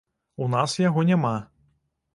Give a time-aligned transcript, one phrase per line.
[0.45, 1.37] У нас яго няма.